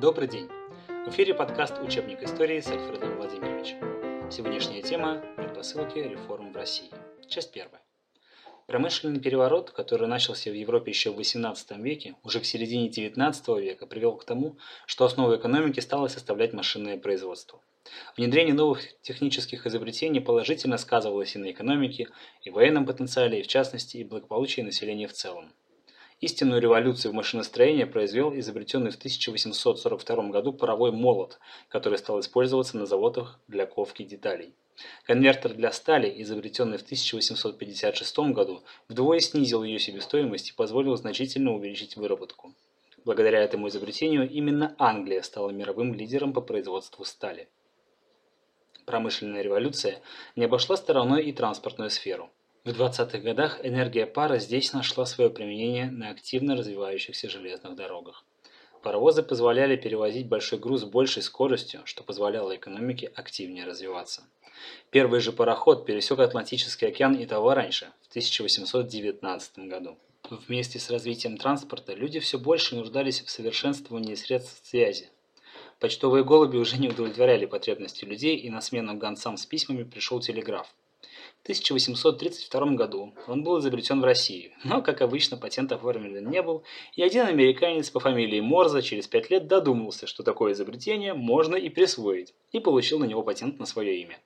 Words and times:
Добрый 0.00 0.28
день! 0.28 0.48
В 1.04 1.10
эфире 1.10 1.34
подкаст 1.34 1.74
«Учебник 1.78 2.22
истории» 2.22 2.58
с 2.58 2.68
Альфредом 2.68 3.18
Владимировичем. 3.18 4.30
Сегодняшняя 4.30 4.80
тема– 4.80 5.22
предпосылки 5.36 5.98
реформ 5.98 6.54
в 6.54 6.56
России. 6.56 6.88
Часть 7.28 7.52
первая. 7.52 7.82
Промышленный 8.66 9.20
переворот, 9.20 9.72
который 9.72 10.08
начался 10.08 10.50
в 10.50 10.54
Европе 10.54 10.90
еще 10.90 11.10
в 11.10 11.18
XVIII 11.18 11.82
веке, 11.82 12.14
уже 12.22 12.40
к 12.40 12.46
середине 12.46 12.88
XIX 12.88 13.60
века 13.60 13.86
привел 13.86 14.16
к 14.16 14.24
тому, 14.24 14.56
что 14.86 15.04
основу 15.04 15.36
экономики 15.36 15.80
стало 15.80 16.08
составлять 16.08 16.54
машинное 16.54 16.96
производство. 16.96 17.60
Внедрение 18.16 18.54
новых 18.54 18.80
технических 19.02 19.66
изобретений 19.66 20.22
положительно 20.22 20.78
сказывалось 20.78 21.36
и 21.36 21.38
на 21.38 21.50
экономике, 21.50 22.08
и 22.40 22.48
военном 22.48 22.86
потенциале, 22.86 23.40
и 23.40 23.42
в 23.42 23.48
частности, 23.48 23.98
и 23.98 24.04
благополучии 24.04 24.62
населения 24.62 25.08
в 25.08 25.12
целом. 25.12 25.52
Истинную 26.20 26.60
революцию 26.60 27.12
в 27.12 27.14
машиностроении 27.14 27.84
произвел 27.84 28.38
изобретенный 28.38 28.90
в 28.90 28.96
1842 28.96 30.28
году 30.28 30.52
паровой 30.52 30.92
молот, 30.92 31.38
который 31.68 31.98
стал 31.98 32.20
использоваться 32.20 32.76
на 32.76 32.84
заводах 32.84 33.40
для 33.48 33.64
ковки 33.64 34.02
деталей. 34.02 34.54
Конвертер 35.04 35.54
для 35.54 35.72
стали, 35.72 36.22
изобретенный 36.22 36.76
в 36.76 36.82
1856 36.82 38.18
году, 38.34 38.62
вдвое 38.88 39.20
снизил 39.20 39.62
ее 39.62 39.78
себестоимость 39.78 40.50
и 40.50 40.54
позволил 40.54 40.94
значительно 40.96 41.54
увеличить 41.54 41.96
выработку. 41.96 42.54
Благодаря 43.06 43.40
этому 43.40 43.68
изобретению 43.68 44.28
именно 44.28 44.74
Англия 44.78 45.22
стала 45.22 45.50
мировым 45.50 45.94
лидером 45.94 46.34
по 46.34 46.42
производству 46.42 47.04
стали. 47.06 47.48
Промышленная 48.84 49.40
революция 49.40 50.02
не 50.36 50.44
обошла 50.44 50.76
стороной 50.76 51.24
и 51.24 51.32
транспортную 51.32 51.88
сферу. 51.88 52.30
В 52.62 52.68
20-х 52.68 53.18
годах 53.20 53.58
энергия 53.62 54.04
пара 54.04 54.38
здесь 54.38 54.74
нашла 54.74 55.06
свое 55.06 55.30
применение 55.30 55.90
на 55.90 56.10
активно 56.10 56.54
развивающихся 56.54 57.30
железных 57.30 57.74
дорогах. 57.74 58.22
Паровозы 58.82 59.22
позволяли 59.22 59.76
перевозить 59.76 60.28
большой 60.28 60.58
груз 60.58 60.82
с 60.82 60.84
большей 60.84 61.22
скоростью, 61.22 61.80
что 61.86 62.02
позволяло 62.02 62.54
экономике 62.54 63.10
активнее 63.14 63.64
развиваться. 63.64 64.24
Первый 64.90 65.20
же 65.20 65.32
пароход 65.32 65.86
пересек 65.86 66.18
Атлантический 66.18 66.88
океан 66.88 67.14
и 67.14 67.24
того 67.24 67.54
раньше, 67.54 67.92
в 68.02 68.10
1819 68.10 69.58
году. 69.60 69.96
Вместе 70.28 70.78
с 70.78 70.90
развитием 70.90 71.38
транспорта 71.38 71.94
люди 71.94 72.20
все 72.20 72.38
больше 72.38 72.76
нуждались 72.76 73.22
в 73.22 73.30
совершенствовании 73.30 74.14
средств 74.14 74.68
связи. 74.68 75.08
Почтовые 75.78 76.24
голуби 76.24 76.58
уже 76.58 76.76
не 76.76 76.90
удовлетворяли 76.90 77.46
потребности 77.46 78.04
людей, 78.04 78.36
и 78.36 78.50
на 78.50 78.60
смену 78.60 78.98
гонцам 78.98 79.38
с 79.38 79.46
письмами 79.46 79.84
пришел 79.84 80.20
телеграф. 80.20 80.68
В 81.40 81.42
1832 81.44 82.66
году 82.72 83.14
он 83.26 83.42
был 83.42 83.58
изобретен 83.60 84.02
в 84.02 84.04
России, 84.04 84.52
но, 84.62 84.82
как 84.82 85.00
обычно, 85.00 85.38
патент 85.38 85.72
оформлен 85.72 86.28
не 86.28 86.42
был, 86.42 86.64
и 86.94 87.02
один 87.02 87.24
американец 87.24 87.88
по 87.88 87.98
фамилии 87.98 88.40
Морза 88.40 88.82
через 88.82 89.08
пять 89.08 89.30
лет 89.30 89.46
додумался, 89.46 90.06
что 90.06 90.22
такое 90.22 90.52
изобретение 90.52 91.14
можно 91.14 91.56
и 91.56 91.70
присвоить, 91.70 92.34
и 92.52 92.60
получил 92.60 92.98
на 92.98 93.06
него 93.06 93.22
патент 93.22 93.58
на 93.58 93.64
свое 93.64 94.02
имя. 94.02 94.18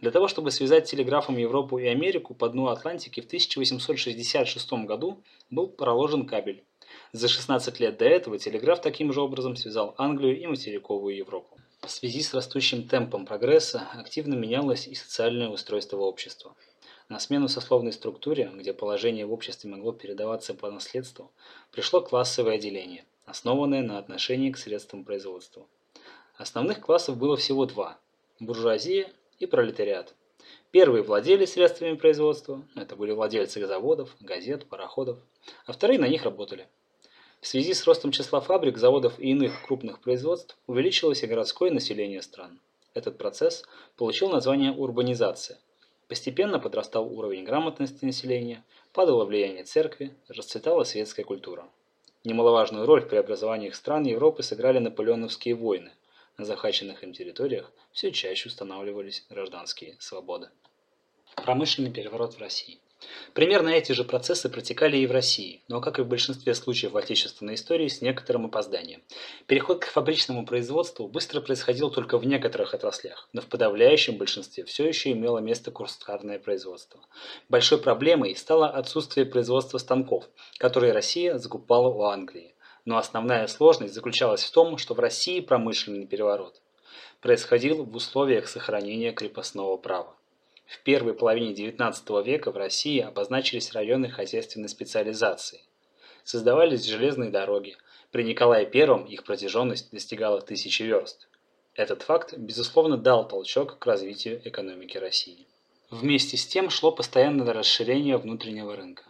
Для 0.00 0.12
того, 0.12 0.28
чтобы 0.28 0.52
связать 0.52 0.88
телеграфом 0.88 1.36
Европу 1.38 1.76
и 1.78 1.86
Америку 1.86 2.34
по 2.34 2.48
дну 2.48 2.68
Атлантики 2.68 3.20
в 3.20 3.26
1866 3.26 4.72
году 4.84 5.24
был 5.50 5.66
проложен 5.66 6.24
кабель. 6.24 6.62
За 7.10 7.26
16 7.26 7.80
лет 7.80 7.98
до 7.98 8.04
этого 8.04 8.38
телеграф 8.38 8.80
таким 8.80 9.12
же 9.12 9.20
образом 9.20 9.56
связал 9.56 9.96
Англию 9.98 10.40
и 10.40 10.46
материковую 10.46 11.16
Европу. 11.16 11.58
В 11.88 11.90
связи 11.90 12.20
с 12.20 12.34
растущим 12.34 12.86
темпом 12.86 13.24
прогресса 13.24 13.88
активно 13.94 14.34
менялось 14.34 14.86
и 14.86 14.94
социальное 14.94 15.48
устройство 15.48 15.96
общества. 15.96 16.54
На 17.08 17.18
смену 17.18 17.48
сословной 17.48 17.94
структуре, 17.94 18.52
где 18.54 18.74
положение 18.74 19.24
в 19.24 19.32
обществе 19.32 19.70
могло 19.70 19.92
передаваться 19.92 20.52
по 20.52 20.70
наследству, 20.70 21.32
пришло 21.72 22.02
классовое 22.02 22.58
деление, 22.58 23.06
основанное 23.24 23.80
на 23.80 23.96
отношении 23.96 24.50
к 24.50 24.58
средствам 24.58 25.02
производства. 25.02 25.66
Основных 26.36 26.82
классов 26.82 27.16
было 27.16 27.38
всего 27.38 27.64
два– 27.64 27.98
буржуазия 28.38 29.10
и 29.38 29.46
пролетариат. 29.46 30.14
Первые 30.70 31.02
владели 31.02 31.46
средствами 31.46 31.94
производства, 31.96 32.62
это 32.76 32.96
были 32.96 33.12
владельцы 33.12 33.66
заводов, 33.66 34.14
газет, 34.20 34.66
пароходов, 34.66 35.18
а 35.64 35.72
вторые 35.72 35.98
на 35.98 36.06
них 36.06 36.24
работали– 36.24 36.68
в 37.40 37.46
связи 37.46 37.72
с 37.72 37.84
ростом 37.86 38.10
числа 38.10 38.40
фабрик, 38.40 38.78
заводов 38.78 39.18
и 39.20 39.30
иных 39.30 39.64
крупных 39.66 40.00
производств 40.00 40.56
увеличилось 40.66 41.22
и 41.22 41.26
городское 41.26 41.70
население 41.70 42.20
стран. 42.20 42.60
Этот 42.94 43.16
процесс 43.16 43.64
получил 43.96 44.28
название 44.28 44.72
урбанизация. 44.72 45.58
Постепенно 46.08 46.58
подрастал 46.58 47.06
уровень 47.06 47.44
грамотности 47.44 48.04
населения, 48.04 48.64
падало 48.92 49.24
влияние 49.24 49.62
церкви, 49.62 50.16
расцветала 50.26 50.82
светская 50.82 51.24
культура. 51.24 51.68
Немаловажную 52.24 52.86
роль 52.86 53.02
в 53.02 53.08
преобразованиях 53.08 53.76
стран 53.76 54.04
Европы 54.04 54.42
сыграли 54.42 54.80
наполеоновские 54.80 55.54
войны. 55.54 55.92
На 56.38 56.44
захваченных 56.44 57.04
им 57.04 57.12
территориях 57.12 57.70
все 57.92 58.10
чаще 58.10 58.48
устанавливались 58.48 59.24
гражданские 59.30 59.96
свободы. 60.00 60.48
Промышленный 61.36 61.92
переворот 61.92 62.34
в 62.34 62.40
России. 62.40 62.80
Примерно 63.32 63.68
эти 63.68 63.92
же 63.92 64.02
процессы 64.04 64.48
протекали 64.48 64.96
и 64.96 65.06
в 65.06 65.12
России, 65.12 65.62
но, 65.68 65.80
как 65.80 65.98
и 65.98 66.02
в 66.02 66.08
большинстве 66.08 66.54
случаев 66.54 66.92
в 66.92 66.96
отечественной 66.96 67.54
истории, 67.54 67.86
с 67.86 68.00
некоторым 68.00 68.46
опозданием. 68.46 69.02
Переход 69.46 69.84
к 69.84 69.86
фабричному 69.86 70.44
производству 70.44 71.06
быстро 71.06 71.40
происходил 71.40 71.90
только 71.90 72.18
в 72.18 72.26
некоторых 72.26 72.74
отраслях, 72.74 73.28
но 73.32 73.40
в 73.40 73.46
подавляющем 73.46 74.18
большинстве 74.18 74.64
все 74.64 74.88
еще 74.88 75.12
имело 75.12 75.38
место 75.38 75.70
кустарное 75.70 76.38
производство. 76.38 77.00
Большой 77.48 77.78
проблемой 77.78 78.34
стало 78.34 78.68
отсутствие 78.68 79.26
производства 79.26 79.78
станков, 79.78 80.28
которые 80.58 80.92
Россия 80.92 81.38
закупала 81.38 81.88
у 81.88 82.02
Англии. 82.02 82.54
Но 82.84 82.96
основная 82.96 83.46
сложность 83.46 83.94
заключалась 83.94 84.42
в 84.42 84.50
том, 84.50 84.78
что 84.78 84.94
в 84.94 84.98
России 84.98 85.40
промышленный 85.40 86.06
переворот 86.06 86.60
происходил 87.20 87.84
в 87.84 87.94
условиях 87.94 88.48
сохранения 88.48 89.12
крепостного 89.12 89.76
права. 89.76 90.14
В 90.68 90.82
первой 90.82 91.14
половине 91.14 91.54
XIX 91.54 92.22
века 92.22 92.52
в 92.52 92.56
России 92.58 93.00
обозначились 93.00 93.72
районы 93.72 94.10
хозяйственной 94.10 94.68
специализации. 94.68 95.62
Создавались 96.24 96.84
железные 96.84 97.30
дороги. 97.30 97.74
При 98.10 98.22
Николае 98.22 98.68
I 98.70 99.06
их 99.08 99.24
протяженность 99.24 99.90
достигала 99.92 100.42
тысячи 100.42 100.82
верст. 100.82 101.26
Этот 101.74 102.02
факт, 102.02 102.34
безусловно, 102.36 102.98
дал 102.98 103.26
толчок 103.26 103.78
к 103.78 103.86
развитию 103.86 104.42
экономики 104.46 104.98
России. 104.98 105.46
Вместе 105.90 106.36
с 106.36 106.46
тем 106.46 106.68
шло 106.68 106.92
постоянное 106.92 107.50
расширение 107.54 108.18
внутреннего 108.18 108.76
рынка. 108.76 109.04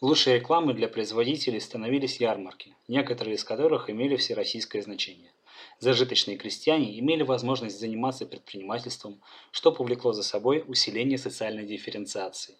Лучшей 0.00 0.34
рекламой 0.34 0.74
для 0.74 0.88
производителей 0.88 1.60
становились 1.60 2.18
ярмарки, 2.18 2.74
некоторые 2.88 3.36
из 3.36 3.44
которых 3.44 3.88
имели 3.88 4.16
всероссийское 4.16 4.82
значение. 4.82 5.30
Зажиточные 5.78 6.36
крестьяне 6.36 6.98
имели 6.98 7.22
возможность 7.22 7.78
заниматься 7.78 8.26
предпринимательством, 8.26 9.20
что 9.50 9.72
повлекло 9.72 10.12
за 10.12 10.22
собой 10.22 10.64
усиление 10.66 11.18
социальной 11.18 11.66
дифференциации. 11.66 12.54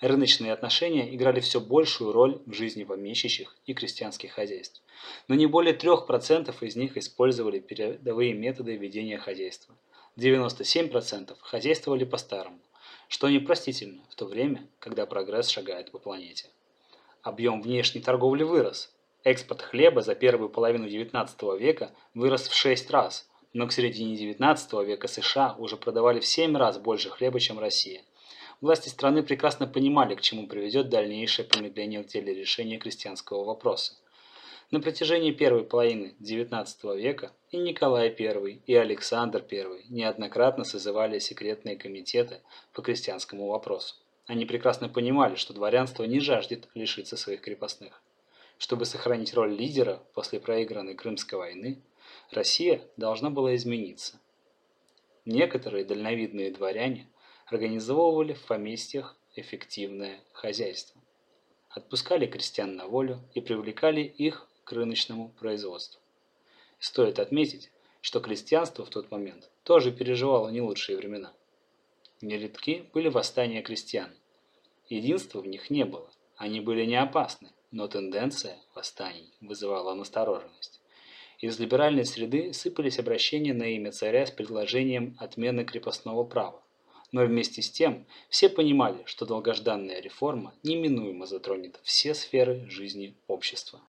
Рыночные 0.00 0.52
отношения 0.52 1.12
играли 1.12 1.40
все 1.40 1.60
большую 1.60 2.12
роль 2.12 2.40
в 2.46 2.52
жизни 2.52 2.84
помещичьих 2.84 3.56
и 3.66 3.74
крестьянских 3.74 4.30
хозяйств, 4.30 4.80
но 5.26 5.34
не 5.34 5.46
более 5.46 5.74
3% 5.74 6.54
из 6.60 6.76
них 6.76 6.96
использовали 6.96 7.58
передовые 7.58 8.32
методы 8.32 8.76
ведения 8.76 9.18
хозяйства. 9.18 9.74
97% 10.16 11.36
хозяйствовали 11.40 12.04
по-старому, 12.04 12.60
что 13.08 13.28
непростительно 13.28 14.02
в 14.08 14.14
то 14.14 14.26
время, 14.26 14.68
когда 14.78 15.04
прогресс 15.04 15.48
шагает 15.48 15.90
по 15.90 15.98
планете. 15.98 16.46
Объем 17.22 17.60
внешней 17.60 18.00
торговли 18.00 18.44
вырос, 18.44 18.92
Экспорт 19.24 19.62
хлеба 19.62 20.00
за 20.00 20.14
первую 20.14 20.48
половину 20.48 20.86
XIX 20.86 21.58
века 21.58 21.90
вырос 22.14 22.48
в 22.48 22.54
6 22.54 22.90
раз, 22.90 23.28
но 23.52 23.66
к 23.66 23.72
середине 23.72 24.14
XIX 24.14 24.84
века 24.84 25.08
США 25.08 25.56
уже 25.58 25.76
продавали 25.76 26.20
в 26.20 26.26
7 26.26 26.56
раз 26.56 26.78
больше 26.78 27.10
хлеба, 27.10 27.40
чем 27.40 27.58
Россия. 27.58 28.02
Власти 28.60 28.88
страны 28.88 29.22
прекрасно 29.22 29.66
понимали, 29.66 30.14
к 30.14 30.20
чему 30.20 30.46
приведет 30.46 30.88
дальнейшее 30.88 31.46
промедление 31.46 32.02
в 32.02 32.06
деле 32.06 32.34
решения 32.34 32.78
крестьянского 32.78 33.44
вопроса. 33.44 33.94
На 34.70 34.80
протяжении 34.80 35.32
первой 35.32 35.64
половины 35.64 36.14
XIX 36.20 36.66
века 36.96 37.32
и 37.50 37.56
Николай 37.56 38.08
I, 38.08 38.60
и 38.66 38.74
Александр 38.74 39.44
I 39.50 39.84
неоднократно 39.88 40.64
созывали 40.64 41.18
секретные 41.18 41.76
комитеты 41.76 42.40
по 42.72 42.82
крестьянскому 42.82 43.46
вопросу. 43.48 43.96
Они 44.26 44.44
прекрасно 44.44 44.88
понимали, 44.88 45.36
что 45.36 45.54
дворянство 45.54 46.04
не 46.04 46.20
жаждет 46.20 46.68
лишиться 46.74 47.16
своих 47.16 47.40
крепостных. 47.40 48.02
Чтобы 48.58 48.84
сохранить 48.86 49.34
роль 49.34 49.54
лидера 49.54 50.02
после 50.14 50.40
проигранной 50.40 50.94
Крымской 50.94 51.38
войны, 51.38 51.80
Россия 52.32 52.82
должна 52.96 53.30
была 53.30 53.54
измениться. 53.54 54.20
Некоторые 55.24 55.84
дальновидные 55.84 56.50
дворяне 56.50 57.08
организовывали 57.46 58.34
в 58.34 58.44
поместьях 58.46 59.16
эффективное 59.36 60.20
хозяйство. 60.32 61.00
Отпускали 61.70 62.26
крестьян 62.26 62.74
на 62.74 62.86
волю 62.88 63.20
и 63.34 63.40
привлекали 63.40 64.02
их 64.02 64.48
к 64.64 64.72
рыночному 64.72 65.28
производству. 65.28 66.00
Стоит 66.80 67.18
отметить, 67.18 67.70
что 68.00 68.20
крестьянство 68.20 68.84
в 68.84 68.90
тот 68.90 69.10
момент 69.10 69.50
тоже 69.62 69.92
переживало 69.92 70.48
не 70.48 70.60
лучшие 70.60 70.98
времена. 70.98 71.32
Нередки 72.20 72.84
были 72.92 73.08
восстания 73.08 73.62
крестьян. 73.62 74.10
Единства 74.88 75.40
в 75.40 75.46
них 75.46 75.70
не 75.70 75.84
было, 75.84 76.10
они 76.38 76.60
были 76.60 76.84
не 76.86 76.94
опасны, 76.94 77.50
но 77.72 77.88
тенденция 77.88 78.56
восстаний 78.74 79.34
вызывала 79.40 79.94
настороженность. 79.94 80.80
Из 81.40 81.58
либеральной 81.58 82.04
среды 82.04 82.52
сыпались 82.52 82.98
обращения 82.98 83.52
на 83.52 83.64
имя 83.64 83.92
царя 83.92 84.24
с 84.24 84.30
предложением 84.30 85.16
отмены 85.18 85.64
крепостного 85.64 86.24
права. 86.24 86.62
Но 87.10 87.24
вместе 87.24 87.62
с 87.62 87.70
тем 87.70 88.06
все 88.28 88.48
понимали, 88.48 89.02
что 89.04 89.26
долгожданная 89.26 90.00
реформа 90.00 90.54
неминуемо 90.62 91.26
затронет 91.26 91.80
все 91.82 92.14
сферы 92.14 92.68
жизни 92.70 93.16
общества. 93.26 93.76